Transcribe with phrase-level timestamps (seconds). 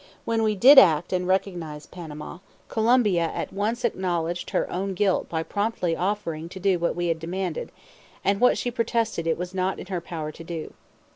[0.25, 5.43] When we did act and recognize Panama, Colombia at once acknowledged her own guilt by
[5.43, 7.71] promptly offering to do what we had demanded,
[8.25, 10.73] and what she had protested it was not in her power to do.